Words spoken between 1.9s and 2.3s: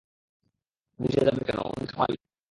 মালিক।